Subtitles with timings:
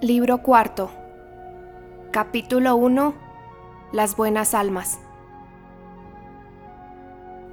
[0.00, 0.92] Libro cuarto.
[2.12, 3.14] Capítulo 1.
[3.90, 5.00] Las buenas almas.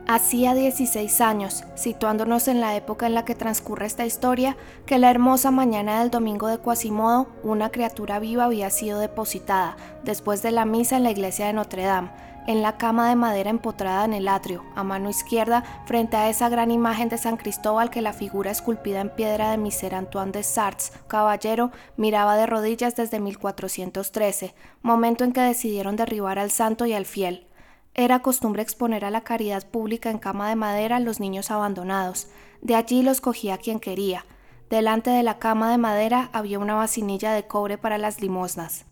[0.08, 5.10] Hacía 16 años, situándonos en la época en la que transcurre esta historia, que la
[5.10, 10.66] hermosa mañana del domingo de Quasimodo, una criatura viva había sido depositada, después de la
[10.66, 12.12] misa en la iglesia de Notre Dame,
[12.48, 16.50] en la cama de madera empotrada en el atrio, a mano izquierda, frente a esa
[16.50, 20.44] gran imagen de San Cristóbal que la figura esculpida en piedra de Miser Antoine de
[20.44, 26.94] Sartz, caballero, miraba de rodillas desde 1413, momento en que decidieron derribar al santo y
[26.94, 27.48] al fiel.
[27.94, 32.28] Era costumbre exponer a la caridad pública en cama de madera a los niños abandonados.
[32.62, 34.26] De allí los cogía quien quería.
[34.70, 38.86] Delante de la cama de madera había una vasinilla de cobre para las limosnas.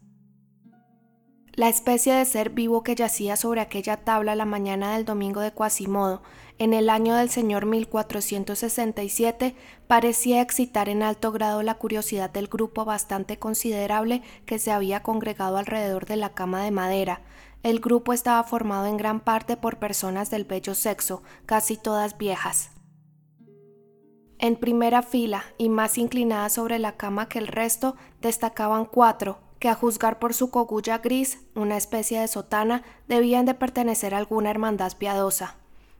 [1.55, 5.51] La especie de ser vivo que yacía sobre aquella tabla la mañana del domingo de
[5.51, 6.23] Quasimodo,
[6.57, 12.85] en el año del señor 1467, parecía excitar en alto grado la curiosidad del grupo
[12.85, 17.21] bastante considerable que se había congregado alrededor de la cama de madera.
[17.61, 22.71] El grupo estaba formado en gran parte por personas del bello sexo, casi todas viejas.
[24.39, 29.69] En primera fila y más inclinadas sobre la cama que el resto, destacaban cuatro, que
[29.69, 34.49] a juzgar por su cogulla gris, una especie de sotana, debían de pertenecer a alguna
[34.49, 35.55] hermandad piadosa.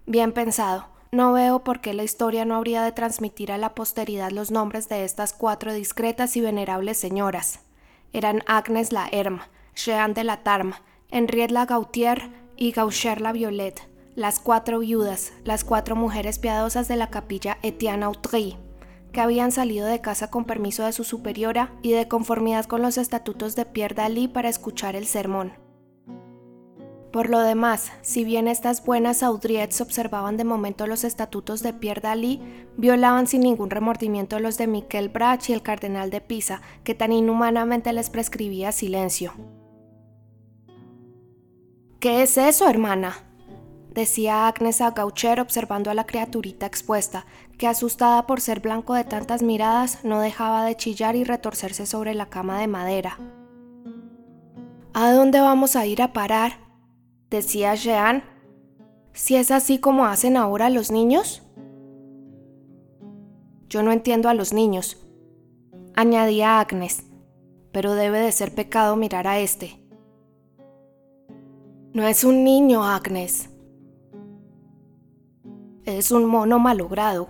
[0.06, 4.32] Bien pensado, no veo por qué la historia no habría de transmitir a la posteridad
[4.32, 7.62] los nombres de estas cuatro discretas y venerables señoras.
[8.12, 9.44] Eran Agnes la Herme,
[9.76, 10.74] Jeanne de la Tarme,
[11.10, 16.98] Henriette la Gautier y Gaucher la Violette, las cuatro viudas, las cuatro mujeres piadosas de
[16.98, 18.58] la capilla Etienne Autry
[19.14, 22.98] que habían salido de casa con permiso de su superiora y de conformidad con los
[22.98, 25.54] estatutos de Pierre Dalí para escuchar el sermón.
[27.14, 32.02] Por lo demás, si bien estas buenas audriettes observaban de momento los estatutos de Pierre
[32.02, 32.42] Dalí,
[32.76, 37.12] violaban sin ningún remordimiento los de Miquel Brach y el cardenal de Pisa, que tan
[37.12, 39.34] inhumanamente les prescribía silencio.
[42.00, 43.16] ¿Qué es eso, hermana?
[43.94, 47.26] Decía Agnes a Gaucher observando a la criaturita expuesta,
[47.58, 52.14] que asustada por ser blanco de tantas miradas no dejaba de chillar y retorcerse sobre
[52.14, 53.20] la cama de madera.
[54.94, 56.60] ¿A dónde vamos a ir a parar?
[57.30, 58.24] decía Jean.
[59.14, 61.44] Si es así como hacen ahora los niños.
[63.70, 65.04] Yo no entiendo a los niños,
[65.96, 67.04] añadía Agnes,
[67.72, 69.80] pero debe de ser pecado mirar a este.
[71.94, 73.50] No es un niño, Agnes,
[75.86, 77.30] es un mono malogrado,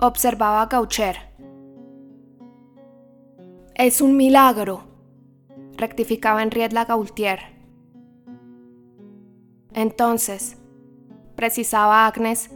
[0.00, 1.16] observaba Gaucher.
[3.74, 4.84] Es un milagro,
[5.76, 7.40] rectificaba Henriette la Gaultier.
[9.72, 10.56] Entonces,
[11.34, 12.50] precisaba Agnes,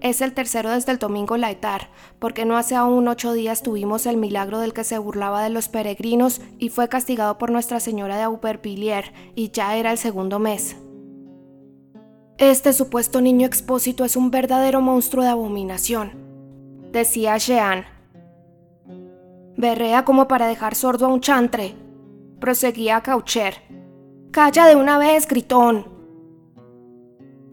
[0.00, 4.16] es el tercero desde el domingo laitar, porque no hace aún ocho días tuvimos el
[4.16, 8.24] milagro del que se burlaba de los peregrinos y fue castigado por Nuestra Señora de
[8.24, 10.76] Aubervilliers, y ya era el segundo mes.
[12.42, 16.10] Este supuesto niño expósito es un verdadero monstruo de abominación,
[16.90, 17.84] decía Jean.
[19.56, 21.76] Berrea como para dejar sordo a un chantre,
[22.40, 23.54] proseguía Caucher.
[24.32, 25.86] Calla de una vez, gritón.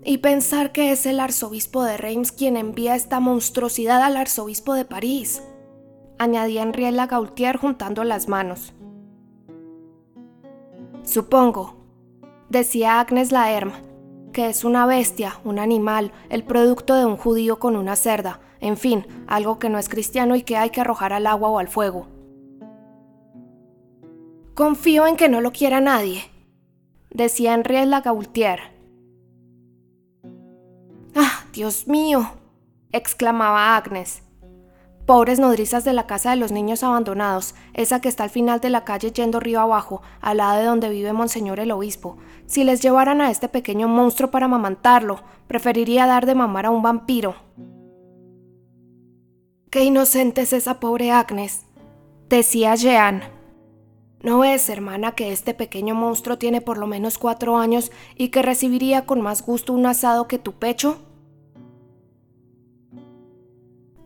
[0.03, 4.85] Y pensar que es el arzobispo de Reims quien envía esta monstruosidad al arzobispo de
[4.85, 5.43] París,
[6.17, 8.73] añadía Henriela Gaultier juntando las manos.
[11.03, 11.75] Supongo,
[12.49, 13.88] decía Agnes Laerme,
[14.31, 18.77] que es una bestia, un animal, el producto de un judío con una cerda, en
[18.77, 21.67] fin, algo que no es cristiano y que hay que arrojar al agua o al
[21.67, 22.07] fuego.
[24.53, 26.23] Confío en que no lo quiera nadie,
[27.09, 28.59] decía Henriette Gaultier.
[31.15, 32.31] ¡Ah, Dios mío!
[32.91, 34.23] exclamaba Agnes.
[35.09, 38.69] Pobres nodrizas de la casa de los niños abandonados, esa que está al final de
[38.69, 42.19] la calle yendo río abajo, al lado de donde vive Monseñor el Obispo.
[42.45, 46.83] Si les llevaran a este pequeño monstruo para amamantarlo, preferiría dar de mamar a un
[46.83, 47.33] vampiro.
[49.71, 51.65] Qué inocente es esa pobre Agnes,
[52.27, 53.23] decía Jean.
[54.21, 58.43] ¿No ves, hermana, que este pequeño monstruo tiene por lo menos cuatro años y que
[58.43, 60.99] recibiría con más gusto un asado que tu pecho?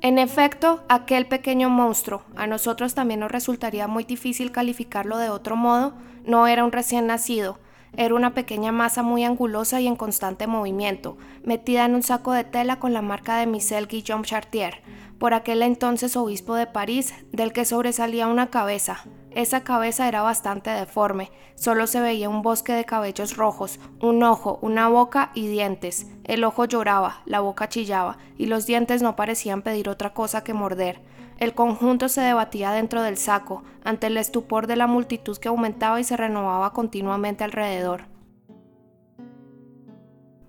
[0.04, 5.56] En efecto, aquel pequeño monstruo, a nosotros también nos resultaría muy difícil calificarlo de otro
[5.56, 5.94] modo,
[6.26, 7.58] no era un recién nacido,
[7.96, 12.44] era una pequeña masa muy angulosa y en constante movimiento, metida en un saco de
[12.44, 14.82] tela con la marca de Michel Guillaume Chartier,
[15.24, 19.06] por aquel entonces obispo de París, del que sobresalía una cabeza.
[19.32, 24.60] Esa cabeza era bastante deforme, solo se veía un bosque de cabellos rojos, un ojo,
[24.62, 26.08] una boca y dientes.
[26.26, 30.54] El ojo lloraba, la boca chillaba, y los dientes no parecían pedir otra cosa que
[30.54, 31.00] morder.
[31.38, 36.02] El conjunto se debatía dentro del saco, ante el estupor de la multitud que aumentaba
[36.02, 38.08] y se renovaba continuamente alrededor.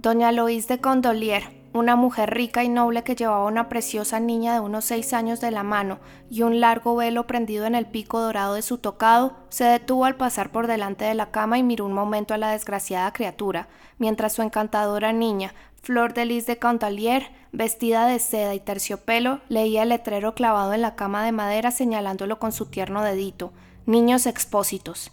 [0.01, 4.61] Doña Lois de Condolier, una mujer rica y noble que llevaba una preciosa niña de
[4.61, 5.99] unos seis años de la mano
[6.31, 10.15] y un largo velo prendido en el pico dorado de su tocado, se detuvo al
[10.15, 13.67] pasar por delante de la cama y miró un momento a la desgraciada criatura,
[13.99, 19.83] mientras su encantadora niña, Flor de Lis de Cantalier, vestida de seda y terciopelo, leía
[19.83, 23.53] el letrero clavado en la cama de madera señalándolo con su tierno dedito.
[23.85, 25.11] Niños expósitos.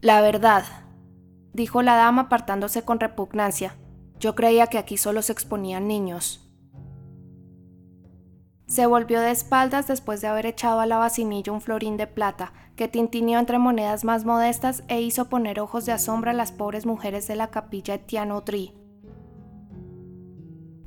[0.00, 0.64] La verdad,
[1.52, 3.76] dijo la dama apartándose con repugnancia,
[4.20, 6.46] yo creía que aquí solo se exponían niños.
[8.66, 12.52] Se volvió de espaldas después de haber echado a la vacinilla un florín de plata,
[12.76, 16.86] que tintineó entre monedas más modestas e hizo poner ojos de asombro a las pobres
[16.86, 17.98] mujeres de la capilla
[18.30, 18.74] Audry.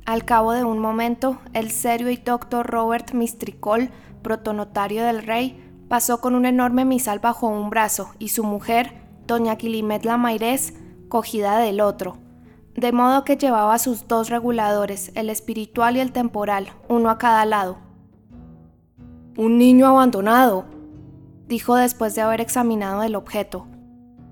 [0.06, 3.90] Al cabo de un momento, el serio y doctor Robert Mistricol,
[4.22, 8.92] protonotario del rey, pasó con un enorme misal bajo un brazo y su mujer,
[9.26, 10.74] doña Quilimet Lamairés,
[11.08, 12.23] cogida del otro
[12.76, 17.44] de modo que llevaba sus dos reguladores, el espiritual y el temporal, uno a cada
[17.44, 17.78] lado.
[19.36, 20.64] Un niño abandonado,
[21.46, 23.66] dijo después de haber examinado el objeto,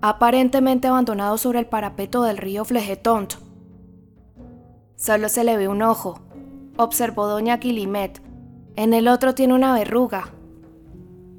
[0.00, 3.34] aparentemente abandonado sobre el parapeto del río Flegetont.
[4.96, 6.20] Solo se le ve un ojo,
[6.76, 8.22] observó doña Quilimet.
[8.76, 10.32] En el otro tiene una verruga.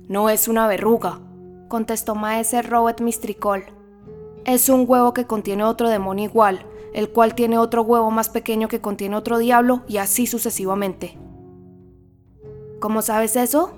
[0.08, 1.20] No es una verruga,
[1.68, 3.64] contestó maese Robert Mistricol.
[4.46, 8.68] Es un huevo que contiene otro demonio igual, el cual tiene otro huevo más pequeño
[8.68, 11.18] que contiene otro diablo y así sucesivamente.
[12.80, 13.72] ¿Cómo sabes eso?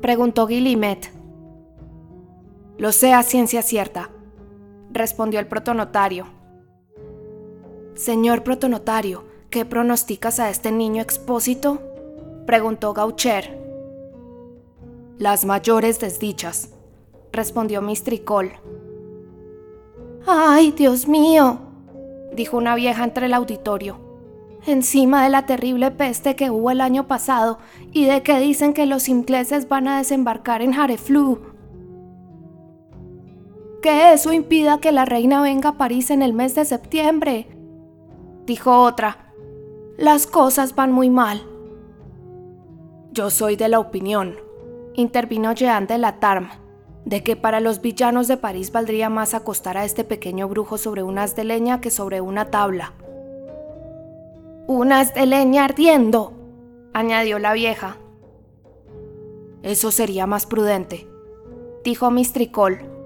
[0.00, 1.10] preguntó Guillimet.
[2.78, 4.10] Lo sé a ciencia cierta,
[4.92, 6.26] respondió el protonotario.
[7.94, 11.80] Señor protonotario, ¿qué pronosticas a este niño expósito?
[12.46, 13.58] preguntó Gaucher.
[15.18, 16.70] Las mayores desdichas,
[17.32, 18.52] respondió Mistricol.
[20.24, 21.67] ¡Ay, Dios mío!
[22.38, 23.98] Dijo una vieja entre el auditorio.
[24.64, 27.58] Encima de la terrible peste que hubo el año pasado
[27.92, 31.40] y de que dicen que los ingleses van a desembarcar en Hareflu.
[33.82, 37.48] Que eso impida que la reina venga a París en el mes de septiembre,
[38.46, 39.32] dijo otra.
[39.96, 41.42] Las cosas van muy mal.
[43.10, 44.36] Yo soy de la opinión,
[44.94, 46.67] intervino Jean de la Tarme
[47.08, 51.02] de que para los villanos de París valdría más acostar a este pequeño brujo sobre
[51.02, 52.92] un haz de leña que sobre una tabla.
[54.66, 56.34] Un haz de leña ardiendo,
[56.92, 57.96] añadió la vieja.
[59.62, 61.08] Eso sería más prudente,
[61.82, 62.97] dijo Mistricol.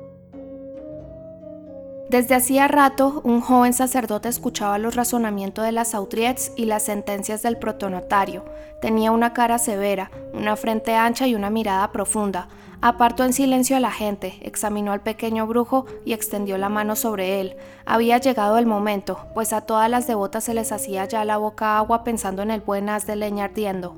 [2.13, 7.43] Desde hacía rato, un joven sacerdote escuchaba los razonamientos de las autriettes y las sentencias
[7.43, 8.45] del protonotario.
[8.83, 12.49] Tenía una cara severa, una frente ancha y una mirada profunda,
[12.85, 17.41] Apartó en silencio a la gente, examinó al pequeño brujo y extendió la mano sobre
[17.41, 17.57] él.
[17.87, 21.79] Había llegado el momento, pues a todas las devotas se les hacía ya la boca
[21.79, 23.95] agua pensando en el buen haz de leña ardiendo.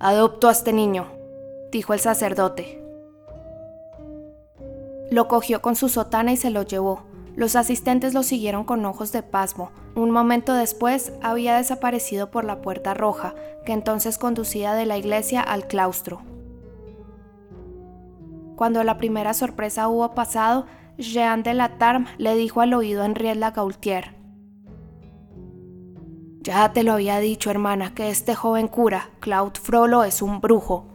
[0.00, 1.08] Adopto a este niño,
[1.70, 2.85] dijo el sacerdote.
[5.10, 7.04] Lo cogió con su sotana y se lo llevó.
[7.36, 9.70] Los asistentes lo siguieron con ojos de pasmo.
[9.94, 15.42] Un momento después había desaparecido por la puerta roja, que entonces conducía de la iglesia
[15.42, 16.22] al claustro.
[18.56, 23.06] Cuando la primera sorpresa hubo pasado, Jean de la Tarme le dijo al oído a
[23.06, 24.16] Henriette Gaultier.
[26.40, 30.86] Ya te lo había dicho, hermana, que este joven cura, Claude Frollo, es un brujo.